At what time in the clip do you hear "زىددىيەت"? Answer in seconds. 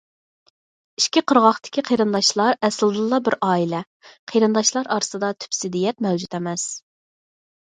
5.61-6.03